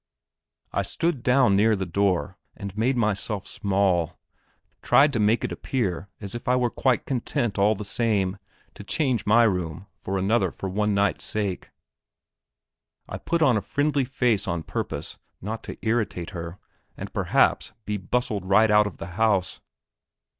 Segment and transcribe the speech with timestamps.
[0.71, 4.17] I stood down near the door, and made myself small,
[4.81, 8.39] tried to make it appear as if I were quite content all the same
[8.73, 11.69] to change my room for another for one night's sake.
[13.07, 16.57] I put on a friendly face on purpose not to irritate her
[16.97, 19.59] and perhaps be hustled right out of the house.